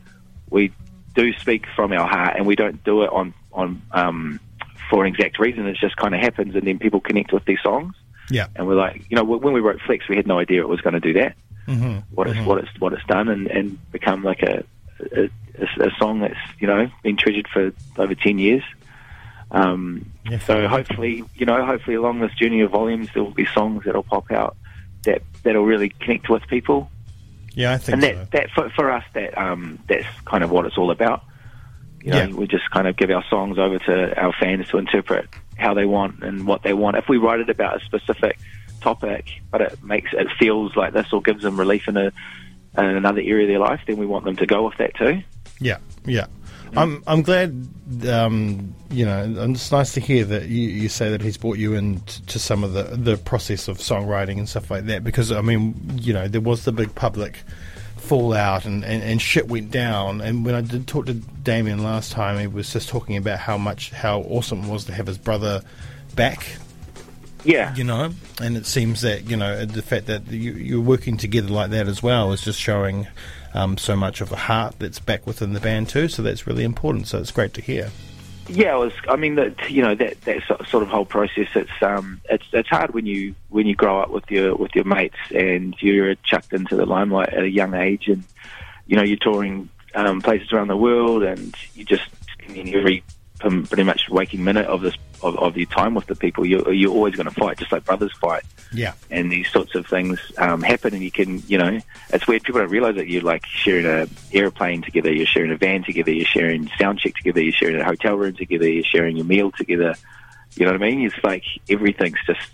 we 0.50 0.72
do 1.16 1.34
speak 1.34 1.66
from 1.76 1.92
our 1.92 2.08
heart 2.08 2.36
and 2.38 2.46
we 2.46 2.56
don't 2.56 2.84
do 2.84 3.02
it 3.04 3.12
on 3.12 3.34
on 3.52 3.82
um, 3.92 4.40
for 4.90 5.06
an 5.06 5.14
exact 5.14 5.40
reason. 5.40 5.68
It 5.68 5.78
just 5.78 5.96
kind 5.98 6.16
of 6.16 6.22
happens, 6.22 6.56
and 6.56 6.66
then 6.66 6.80
people 6.80 7.00
connect 7.00 7.32
with 7.34 7.46
these 7.46 7.60
songs. 7.64 7.96
Yeah, 8.30 8.48
and 8.56 8.68
we're 8.68 8.76
like, 8.76 9.06
you 9.10 9.16
know, 9.16 9.24
when 9.24 9.54
we 9.54 9.62
wrote 9.62 9.80
Phlex, 9.86 10.08
we 10.10 10.16
had 10.16 10.28
no 10.28 10.40
idea 10.40 10.62
it 10.62 10.68
was 10.68 10.82
going 10.82 10.94
to 10.94 11.00
do 11.00 11.14
that. 11.14 11.36
Mm-hmm. 11.68 12.00
What 12.16 12.28
mm-hmm. 12.28 12.40
it's 12.40 12.48
what 12.48 12.58
it's 12.60 12.80
what 12.80 12.94
it's 12.94 13.06
done, 13.06 13.30
and 13.30 13.48
and 13.48 13.92
become 13.92 14.24
like 14.24 14.42
a 14.44 14.64
a, 15.16 15.30
a, 15.60 15.88
a 15.88 15.92
song 15.98 16.20
that's 16.20 16.40
you 16.60 16.68
know 16.68 16.90
been 17.04 17.18
treasured 17.18 17.48
for 17.48 17.72
over 17.98 18.16
ten 18.16 18.40
years. 18.40 18.64
Um, 19.50 20.12
yes, 20.30 20.46
so 20.46 20.68
hopefully, 20.68 21.24
you 21.36 21.46
know, 21.46 21.66
hopefully 21.66 21.96
along 21.96 22.20
this 22.20 22.34
journey 22.34 22.62
of 22.62 22.72
volumes, 22.72 23.10
there 23.14 23.24
will 23.24 23.32
be 23.32 23.46
songs 23.46 23.84
that'll 23.86 24.04
pop 24.04 24.30
out 24.32 24.58
that 25.04 25.22
that'll 25.44 25.64
really 25.64 25.90
connect 25.90 26.30
with 26.30 26.46
people. 26.48 26.92
Yeah, 27.54 27.74
I 27.74 27.78
think 27.78 27.94
and 27.94 28.04
that, 28.04 28.16
so. 28.16 28.28
that 28.32 28.50
for, 28.52 28.70
for 28.72 28.92
us, 28.92 29.04
that 29.14 29.38
um, 29.38 29.80
that's 29.88 30.06
kind 30.26 30.44
of 30.44 30.52
what 30.52 30.66
it's 30.66 30.78
all 30.78 30.92
about. 30.92 31.24
You 32.02 32.12
know, 32.12 32.24
yeah. 32.24 32.36
we 32.36 32.48
just 32.48 32.70
kind 32.72 32.88
of 32.88 32.96
give 32.96 33.10
our 33.10 33.24
songs 33.30 33.58
over 33.58 33.80
to 33.80 34.20
our 34.20 34.34
fans 34.40 34.70
to 34.70 34.78
interpret 34.78 35.28
how 35.58 35.74
they 35.74 35.86
want 35.86 36.24
and 36.24 36.46
what 36.46 36.64
they 36.64 36.74
want. 36.74 36.98
If 36.98 37.10
we 37.10 37.18
write 37.18 37.40
it 37.40 37.50
about 37.50 37.82
a 37.82 37.86
specific 37.86 38.38
topic, 38.82 39.26
but 39.52 39.62
it 39.62 39.84
makes 39.84 40.12
it 40.14 40.28
feels 40.40 40.76
like 40.76 40.94
this 40.94 41.12
or 41.12 41.22
gives 41.22 41.44
them 41.44 41.60
relief 41.60 41.88
in 41.88 41.98
a 41.98 42.12
in 42.78 42.86
another 42.86 43.22
area 43.22 43.44
of 43.44 43.50
their 43.50 43.60
life, 43.60 43.82
then 43.88 43.98
we 43.98 44.06
want 44.06 44.26
them 44.26 44.36
to 44.36 44.46
go 44.46 44.66
with 44.66 44.78
that 44.78 44.96
too. 44.96 45.22
Yeah, 45.60 45.78
yeah. 46.06 46.28
I'm 46.76 47.04
I'm 47.08 47.22
glad. 47.22 47.68
Um, 48.08 48.76
you 48.90 49.06
know, 49.06 49.34
it's 49.50 49.72
nice 49.72 49.94
to 49.94 50.02
hear 50.02 50.26
that 50.26 50.48
you, 50.48 50.68
you 50.70 50.90
say 50.90 51.10
that 51.10 51.22
he's 51.22 51.38
brought 51.38 51.58
you 51.58 51.74
into 51.76 52.40
some 52.40 52.64
of 52.64 52.74
the 52.74 52.84
the 52.84 53.18
process 53.18 53.68
of 53.68 53.78
songwriting 53.78 54.38
and 54.38 54.50
stuff 54.50 54.70
like 54.70 54.86
that. 54.86 55.04
Because 55.04 55.32
I 55.32 55.42
mean, 55.42 55.76
you 55.96 56.14
know, 56.14 56.28
there 56.28 56.42
was 56.42 56.66
the 56.66 56.72
big 56.72 56.94
public 56.96 57.44
fallout 58.08 58.66
and, 58.66 58.84
and, 58.84 59.04
and 59.04 59.22
shit 59.22 59.48
went 59.48 59.72
down. 59.72 60.22
And 60.22 60.46
when 60.46 60.56
I 60.56 60.62
did 60.62 60.88
talk 60.88 61.06
to 61.08 61.14
Damian 61.14 61.84
last 61.84 62.12
time, 62.12 62.40
he 62.40 62.48
was 62.48 62.72
just 62.72 62.90
talking 62.90 63.18
about 63.18 63.40
how 63.40 63.58
much 63.58 63.92
how 63.92 64.22
awesome 64.22 64.64
it 64.64 64.70
was 64.70 64.86
to 64.86 64.94
have 64.94 65.08
his 65.08 65.18
brother 65.18 65.62
back 66.16 66.58
yeah. 67.48 67.74
You 67.76 67.86
know, 67.86 68.12
and 68.42 68.58
it 68.58 68.66
seems 68.66 69.02
that, 69.02 69.30
you 69.30 69.38
know, 69.38 69.66
the 69.66 69.82
fact 69.82 70.08
that 70.08 70.28
you, 70.28 70.52
you're 70.52 70.82
working 70.82 71.16
together 71.16 71.48
like 71.48 71.70
that 71.72 71.88
as 71.88 72.04
well 72.04 72.34
is 72.34 72.42
just 72.42 72.60
showing 72.60 73.08
um, 73.54 73.78
so 73.78 73.96
much 73.96 74.20
of 74.20 74.30
the 74.30 74.36
heart 74.36 74.76
that's 74.80 75.00
back 75.00 75.26
within 75.26 75.54
the 75.54 75.62
band 75.62 75.88
too. 75.88 76.10
So 76.10 76.22
that's 76.22 76.46
really 76.46 76.64
important. 76.64 77.08
So 77.08 77.20
it's 77.20 77.32
great 77.32 77.54
to 77.54 77.62
hear. 77.62 77.90
Yeah, 78.50 78.76
it 78.76 78.80
was. 78.80 78.94
I 79.10 79.16
mean, 79.18 79.36
that 79.36 79.70
you 79.70 79.82
know 79.82 79.96
that 79.96 80.22
that 80.22 80.44
sort 80.70 80.84
of 80.84 80.88
whole 80.88 81.06
process. 81.06 81.48
It's 81.56 81.82
um, 81.82 82.22
it's 82.30 82.46
it's 82.54 82.70
hard 82.70 82.94
when 82.94 83.06
you 83.06 83.36
when 83.50 83.68
you 83.68 83.76
grow 83.76 84.00
up 84.00 84.10
with 84.10 84.30
your 84.32 84.56
with 84.56 84.74
your 84.74 84.86
mates 84.86 85.18
and 85.34 85.76
you're 85.80 86.16
chucked 86.16 86.54
into 86.54 86.76
the 86.76 86.86
limelight 86.86 87.30
at 87.30 87.44
a 87.44 87.50
young 87.50 87.74
age, 87.74 88.08
and 88.08 88.24
you 88.86 88.96
know 88.96 89.04
you're 89.04 89.18
touring 89.18 89.70
um, 89.96 90.22
places 90.22 90.54
around 90.54 90.70
the 90.70 90.78
world, 90.78 91.24
and 91.24 91.56
you 91.74 91.84
just 91.84 92.04
spending 92.34 92.74
every 92.74 93.04
pretty 93.40 93.84
much 93.84 94.10
waking 94.10 94.44
minute 94.44 94.66
of 94.66 94.82
this 94.82 94.96
of, 95.22 95.38
of 95.38 95.58
your 95.58 95.66
time 95.68 95.94
with 95.94 96.06
the 96.06 96.16
people. 96.16 96.46
You're 96.46 96.72
you're 96.72 96.92
always 96.92 97.16
going 97.16 97.28
to 97.28 97.34
fight, 97.34 97.58
just 97.58 97.72
like 97.72 97.86
brothers 97.86 98.14
fight. 98.20 98.44
Yeah. 98.74 98.94
And 99.10 99.32
these 99.32 99.50
sorts 99.50 99.76
of 99.76 99.88
things 99.88 100.20
um, 100.38 100.62
happen, 100.62 100.94
and 100.94 101.04
you 101.04 101.12
can, 101.12 101.42
you 101.48 101.58
know, 101.58 101.80
it's 102.10 102.28
weird. 102.28 102.44
People 102.44 102.62
don't 102.62 102.70
realize 102.70 102.96
that 102.96 103.08
you're 103.08 103.22
like 103.22 103.46
sharing 103.46 103.86
a 103.86 104.08
airplane 104.34 104.82
together, 104.82 105.12
you're 105.12 105.26
sharing 105.26 105.52
a 105.52 105.58
van 105.58 105.84
together, 105.84 106.12
you're 106.12 106.26
sharing 106.26 106.70
sound 106.78 107.00
check 107.00 107.16
together, 107.16 107.42
you're 107.42 107.54
sharing 107.54 107.80
a 107.80 107.86
hotel 107.86 108.16
room 108.16 108.36
together, 108.36 108.70
you're 108.70 108.84
sharing 108.84 109.18
your 109.18 109.26
meal 109.26 109.52
together. 109.52 109.96
You 110.56 110.66
know 110.66 110.72
what 110.72 110.82
I 110.82 110.90
mean? 110.90 111.06
It's 111.06 111.24
like 111.24 111.44
everything's 111.70 112.20
just 112.26 112.50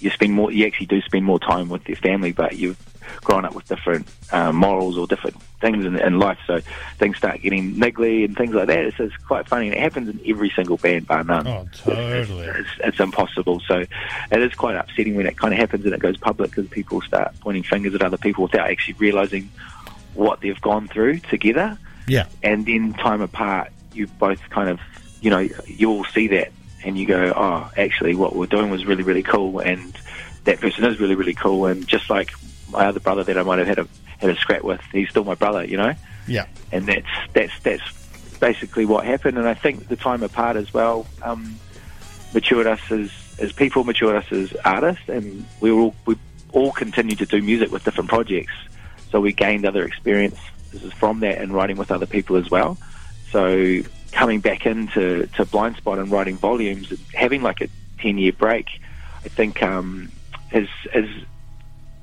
you 0.00 0.10
spend 0.10 0.32
more. 0.32 0.50
You 0.50 0.66
actually 0.66 0.86
do 0.86 1.00
spend 1.02 1.24
more 1.24 1.38
time 1.38 1.68
with 1.68 1.88
your 1.88 1.96
family, 1.96 2.32
but 2.32 2.56
you 2.56 2.76
growing 3.20 3.44
up 3.44 3.54
with 3.54 3.66
different 3.66 4.08
uh, 4.32 4.52
morals 4.52 4.98
or 4.98 5.06
different 5.06 5.40
things 5.60 5.84
in, 5.84 5.98
in 5.98 6.18
life. 6.18 6.38
So 6.46 6.60
things 6.98 7.16
start 7.16 7.40
getting 7.42 7.74
niggly 7.74 8.24
and 8.24 8.36
things 8.36 8.54
like 8.54 8.66
that. 8.68 8.78
It's, 8.78 8.98
it's 8.98 9.16
quite 9.16 9.48
funny. 9.48 9.68
And 9.68 9.76
it 9.76 9.80
happens 9.80 10.08
in 10.08 10.20
every 10.26 10.50
single 10.50 10.76
band, 10.76 11.06
bar 11.06 11.24
none. 11.24 11.46
Oh, 11.46 11.68
totally. 11.72 12.46
It's, 12.46 12.58
it's, 12.58 12.70
it's 12.84 13.00
impossible. 13.00 13.60
So 13.66 13.84
it 14.30 14.42
is 14.42 14.54
quite 14.54 14.76
upsetting 14.76 15.14
when 15.14 15.26
it 15.26 15.36
kind 15.36 15.52
of 15.54 15.58
happens 15.58 15.84
and 15.84 15.94
it 15.94 16.00
goes 16.00 16.16
public 16.16 16.50
because 16.50 16.68
people 16.68 17.00
start 17.02 17.34
pointing 17.40 17.62
fingers 17.62 17.94
at 17.94 18.02
other 18.02 18.18
people 18.18 18.44
without 18.44 18.68
actually 18.68 18.94
realizing 18.94 19.50
what 20.14 20.40
they've 20.40 20.60
gone 20.60 20.88
through 20.88 21.18
together. 21.18 21.78
Yeah. 22.08 22.26
And 22.42 22.66
then 22.66 22.94
time 22.94 23.20
apart, 23.20 23.72
you 23.92 24.06
both 24.06 24.40
kind 24.50 24.68
of, 24.68 24.80
you 25.20 25.30
know, 25.30 25.48
you 25.66 25.90
all 25.90 26.04
see 26.04 26.28
that 26.28 26.52
and 26.84 26.98
you 26.98 27.06
go, 27.06 27.32
oh, 27.34 27.70
actually, 27.76 28.14
what 28.14 28.34
we're 28.34 28.46
doing 28.46 28.70
was 28.70 28.84
really, 28.84 29.02
really 29.02 29.22
cool, 29.22 29.60
and 29.60 29.96
that 30.44 30.60
person 30.60 30.84
is 30.84 30.98
really, 30.98 31.14
really 31.14 31.34
cool. 31.34 31.66
And 31.66 31.86
just 31.86 32.10
like 32.10 32.32
my 32.72 32.86
other 32.86 33.00
brother 33.00 33.22
that 33.24 33.38
I 33.38 33.42
might 33.42 33.58
have 33.58 33.68
had 33.68 33.78
a 33.78 33.88
had 34.18 34.30
a 34.30 34.36
scrap 34.36 34.62
with, 34.62 34.80
he's 34.92 35.10
still 35.10 35.24
my 35.24 35.34
brother, 35.34 35.64
you 35.64 35.76
know. 35.76 35.94
Yeah. 36.26 36.46
And 36.70 36.86
that's 36.86 37.06
that's 37.32 37.52
that's 37.62 38.38
basically 38.38 38.84
what 38.84 39.04
happened. 39.04 39.38
And 39.38 39.46
I 39.46 39.54
think 39.54 39.88
the 39.88 39.96
time 39.96 40.22
apart 40.22 40.56
as 40.56 40.72
well 40.72 41.06
um, 41.22 41.56
matured 42.34 42.66
us 42.66 42.80
as 42.90 43.10
as 43.38 43.52
people, 43.52 43.84
matured 43.84 44.16
us 44.16 44.30
as 44.32 44.52
artists, 44.64 45.08
and 45.08 45.44
we 45.60 45.72
were 45.72 45.82
all, 45.82 45.94
we 46.06 46.16
all 46.52 46.72
continued 46.72 47.18
to 47.18 47.26
do 47.26 47.42
music 47.42 47.72
with 47.72 47.84
different 47.84 48.10
projects. 48.10 48.52
So 49.10 49.20
we 49.20 49.32
gained 49.32 49.66
other 49.66 49.84
experiences 49.84 50.38
from 50.94 51.20
that 51.20 51.38
and 51.38 51.52
writing 51.52 51.76
with 51.76 51.90
other 51.90 52.06
people 52.06 52.36
as 52.36 52.50
well. 52.50 52.78
So 53.30 53.82
coming 54.12 54.40
back 54.40 54.66
into 54.66 55.26
to 55.26 55.44
Blindspott 55.44 55.98
and 55.98 56.10
writing 56.10 56.36
volumes 56.36 56.90
and 56.90 57.00
having 57.14 57.42
like 57.42 57.60
a 57.60 57.68
10 57.98 58.18
year 58.18 58.32
break, 58.32 58.66
I 59.24 59.28
think 59.28 59.62
um, 59.62 60.10
is, 60.52 60.68
is, 60.94 61.08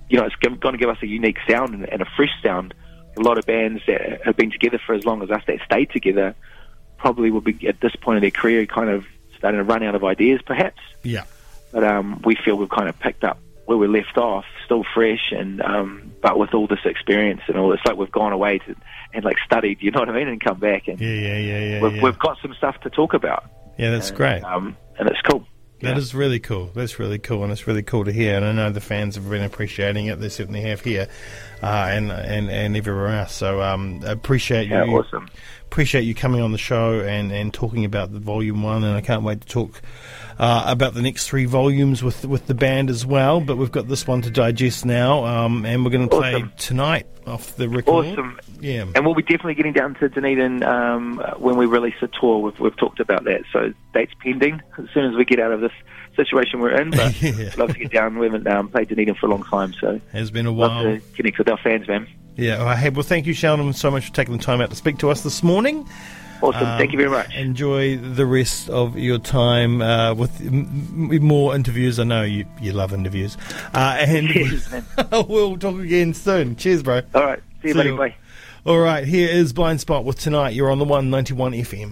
you 0.09 0.17
know, 0.17 0.25
it's 0.25 0.35
going 0.35 0.59
to 0.59 0.77
give 0.77 0.89
us 0.89 0.97
a 1.01 1.07
unique 1.07 1.37
sound 1.47 1.73
and, 1.73 1.87
and 1.87 2.01
a 2.01 2.05
fresh 2.15 2.31
sound. 2.43 2.73
A 3.17 3.21
lot 3.21 3.37
of 3.37 3.45
bands 3.45 3.81
that 3.87 4.21
have 4.25 4.35
been 4.35 4.51
together 4.51 4.79
for 4.85 4.93
as 4.93 5.05
long 5.05 5.21
as 5.23 5.29
us 5.29 5.43
that 5.47 5.59
stayed 5.65 5.89
together 5.91 6.35
probably 6.97 7.31
will 7.31 7.41
be 7.41 7.67
at 7.67 7.79
this 7.81 7.95
point 7.95 8.17
in 8.17 8.21
their 8.21 8.31
career 8.31 8.65
kind 8.65 8.89
of 8.89 9.05
starting 9.37 9.57
to 9.59 9.63
run 9.63 9.83
out 9.83 9.95
of 9.95 10.03
ideas 10.03 10.41
perhaps. 10.45 10.79
Yeah. 11.03 11.23
But 11.71 11.83
um, 11.83 12.21
we 12.25 12.35
feel 12.35 12.55
we've 12.55 12.69
kind 12.69 12.89
of 12.89 12.97
picked 12.99 13.23
up 13.23 13.39
where 13.65 13.77
we 13.77 13.87
left 13.87 14.17
off, 14.17 14.45
still 14.65 14.83
fresh, 14.95 15.31
and 15.31 15.61
um, 15.61 16.11
but 16.23 16.39
with 16.39 16.55
all 16.55 16.65
this 16.65 16.79
experience 16.85 17.41
and 17.47 17.55
all, 17.55 17.71
it's 17.71 17.85
like 17.85 17.97
we've 17.97 18.11
gone 18.11 18.33
away 18.33 18.57
to 18.57 18.75
and 19.13 19.23
like 19.23 19.37
studied, 19.45 19.77
you 19.81 19.91
know 19.91 19.99
what 19.99 20.09
I 20.09 20.13
mean, 20.13 20.27
and 20.27 20.41
come 20.41 20.59
back 20.59 20.87
and 20.87 20.99
Yeah, 20.99 21.07
yeah, 21.07 21.37
yeah, 21.37 21.59
yeah. 21.59 21.81
we've, 21.81 21.95
yeah. 21.97 22.03
we've 22.03 22.17
got 22.17 22.37
some 22.41 22.53
stuff 22.55 22.79
to 22.81 22.89
talk 22.89 23.13
about. 23.13 23.43
yeah, 23.77 23.91
that's 23.91 24.09
and, 24.09 24.17
great. 24.17 24.43
um, 24.43 24.75
and 24.97 25.07
it's 25.07 25.21
cool. 25.21 25.45
That 25.81 25.97
is 25.97 26.13
really 26.13 26.39
cool. 26.39 26.69
That's 26.73 26.99
really 26.99 27.19
cool, 27.19 27.43
and 27.43 27.51
it's 27.51 27.65
really 27.67 27.83
cool 27.83 28.05
to 28.05 28.11
hear. 28.11 28.35
And 28.35 28.45
I 28.45 28.51
know 28.51 28.69
the 28.69 28.81
fans 28.81 29.15
have 29.15 29.29
been 29.29 29.43
appreciating 29.43 30.07
it. 30.07 30.19
They 30.19 30.29
certainly 30.29 30.61
have 30.61 30.81
here, 30.81 31.07
uh, 31.63 31.87
and 31.89 32.11
and 32.11 32.49
and 32.49 32.75
everywhere 32.75 33.09
else. 33.19 33.33
So 33.33 33.61
um, 33.61 34.01
appreciate 34.05 34.67
Yeah, 34.67 34.83
you. 34.85 34.97
awesome. 34.97 35.29
Appreciate 35.71 36.01
you 36.01 36.15
coming 36.15 36.41
on 36.41 36.51
the 36.51 36.57
show 36.57 36.99
and 37.01 37.31
and 37.31 37.53
talking 37.53 37.85
about 37.85 38.11
the 38.11 38.19
volume 38.19 38.63
one. 38.63 38.83
And 38.83 38.95
I 38.97 39.01
can't 39.01 39.23
wait 39.23 39.41
to 39.41 39.47
talk. 39.47 39.81
Uh, 40.39 40.63
about 40.67 40.93
the 40.93 41.01
next 41.01 41.27
three 41.27 41.43
volumes 41.43 42.01
with 42.01 42.23
with 42.25 42.47
the 42.47 42.53
band 42.53 42.89
as 42.89 43.05
well, 43.05 43.41
but 43.41 43.57
we've 43.57 43.73
got 43.73 43.89
this 43.89 44.07
one 44.07 44.21
to 44.21 44.31
digest 44.31 44.85
now, 44.85 45.25
um, 45.25 45.65
and 45.65 45.83
we're 45.83 45.91
going 45.91 46.07
to 46.07 46.15
play 46.15 46.35
Awesome. 46.35 46.53
tonight 46.57 47.07
off 47.27 47.57
the 47.57 47.67
record. 47.67 48.05
Awesome. 48.07 48.39
Yeah. 48.61 48.85
And 48.95 49.05
we'll 49.05 49.15
be 49.15 49.21
definitely 49.21 49.55
getting 49.55 49.73
down 49.73 49.95
to 49.95 50.07
Dunedin 50.07 50.63
um, 50.63 51.17
when 51.39 51.57
we 51.57 51.65
release 51.65 51.95
the 51.99 52.07
tour. 52.07 52.39
We've, 52.39 52.57
we've 52.57 52.77
talked 52.77 53.01
about 53.01 53.25
that, 53.25 53.41
so 53.51 53.73
dates 53.93 54.13
pending 54.23 54.61
as 54.77 54.85
soon 54.93 55.11
as 55.11 55.17
we 55.17 55.25
get 55.25 55.41
out 55.41 55.51
of 55.51 55.59
this 55.59 55.73
situation 56.15 56.61
we're 56.61 56.79
in. 56.79 56.91
But 56.91 57.21
Yeah. 57.21 57.51
love 57.57 57.73
to 57.73 57.77
get 57.79 57.91
down. 57.91 58.17
We 58.17 58.27
haven't 58.27 58.47
um, 58.47 58.69
played 58.69 58.87
Dunedin 58.87 59.15
for 59.15 59.25
a 59.25 59.29
long 59.29 59.43
time, 59.43 59.73
so 59.73 59.99
Has 60.13 60.31
been 60.31 60.45
a 60.45 60.51
love 60.51 60.71
while. 60.71 60.83
to 60.85 61.01
connect 61.17 61.37
with 61.37 61.49
our 61.49 61.57
fans, 61.57 61.85
man. 61.89 62.07
Yeah. 62.37 62.63
Well, 62.63 62.77
hey, 62.77 62.89
well, 62.91 63.03
thank 63.03 63.25
you, 63.25 63.33
Shelton, 63.33 63.73
so 63.73 63.91
much 63.91 64.05
for 64.07 64.13
taking 64.13 64.37
the 64.37 64.41
time 64.41 64.61
out 64.61 64.69
to 64.69 64.75
speak 64.77 64.99
to 64.99 65.09
us 65.09 65.23
this 65.23 65.43
morning. 65.43 65.58
Awesome. 66.41 66.65
Um, 66.65 66.77
Thank 66.77 66.93
you 66.93 66.97
very 66.97 67.09
much. 67.09 67.35
Enjoy 67.35 67.97
the 67.97 68.25
rest 68.25 68.69
of 68.69 68.97
your 68.97 69.19
time 69.19 69.81
uh, 69.81 70.13
with 70.13 70.39
m- 70.39 71.09
m- 71.11 71.23
more 71.23 71.53
interviews. 71.53 71.99
I 71.99 72.05
know 72.05 72.23
you, 72.23 72.45
you 72.61 72.71
love 72.71 72.93
interviews. 72.93 73.35
Uh, 73.73 73.97
and 73.99 74.29
Cheers, 74.29 74.69
we'll 75.11 75.57
talk 75.57 75.75
again 75.79 76.13
soon. 76.13 76.55
Cheers, 76.55 76.81
bro. 76.83 77.01
All 77.13 77.23
right. 77.25 77.39
See 77.61 77.67
you, 77.69 77.73
See 77.73 77.79
buddy. 77.79 77.89
you. 77.89 77.97
Bye. 77.97 78.15
All 78.65 78.79
right, 78.79 79.05
here 79.05 79.27
is 79.29 79.51
Blindspott 79.53 80.03
with 80.05 80.17
Tonight. 80.19 80.49
You're 80.53 80.69
on 80.71 80.79
the 80.79 80.85
191 80.85 81.51
FM. 81.53 81.91